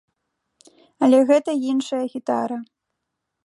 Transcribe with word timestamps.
Але 1.07 1.19
гэта 1.31 1.51
іншая 1.73 2.03
гітара. 2.15 2.57